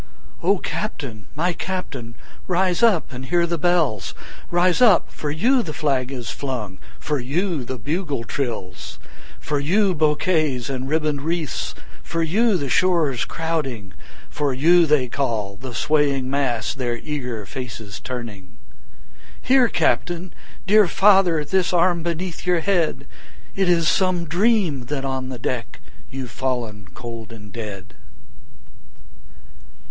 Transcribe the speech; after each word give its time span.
O 0.41 0.57
Captain! 0.57 1.27
my 1.35 1.53
Captain! 1.53 2.15
rise 2.47 2.81
up 2.81 3.13
and 3.13 3.27
hear 3.27 3.45
the 3.45 3.59
bells; 3.59 4.15
Rise 4.49 4.81
up—for 4.81 5.29
you 5.29 5.61
the 5.61 5.75
flag 5.75 6.11
is 6.11 6.31
flung—for 6.31 7.19
you 7.19 7.63
the 7.63 7.77
bugle 7.77 8.23
trills, 8.23 8.97
10 9.03 9.09
For 9.41 9.59
you 9.59 9.93
bouquets 9.93 10.71
and 10.71 10.89
ribbon'd 10.89 11.21
wreaths—for 11.21 12.23
you 12.23 12.57
the 12.57 12.67
shores 12.67 13.25
crowding, 13.25 13.93
For 14.27 14.55
you 14.55 14.87
they 14.87 15.07
call, 15.07 15.55
the 15.57 15.75
swaying 15.75 16.27
mass, 16.27 16.73
their 16.73 16.97
eager 16.97 17.45
faces 17.45 17.99
turning; 17.99 18.57
Here, 19.39 19.67
Captain! 19.67 20.33
dear 20.65 20.87
father! 20.87 21.45
This 21.45 21.73
arm 21.73 22.01
beneath 22.01 22.43
your 22.43 22.61
head! 22.61 23.05
It 23.55 23.69
is 23.69 23.87
some 23.87 24.25
dream 24.25 24.85
that 24.85 25.05
on 25.05 25.29
the 25.29 25.37
deck 25.37 25.79
15 26.05 26.05
You've 26.19 26.31
fallen 26.31 26.87
cold 26.95 27.31
and 27.31 27.53
dead. 27.53 27.93